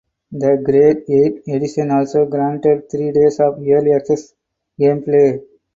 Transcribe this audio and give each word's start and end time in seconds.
The 0.31 0.57
Great 0.63 1.07
Eight 1.11 1.43
Edition 1.47 1.91
also 1.91 2.25
granted 2.25 2.89
three 2.89 3.11
days 3.11 3.39
of 3.39 3.59
early 3.59 3.93
access 3.93 4.33
gameplay. 4.79 5.43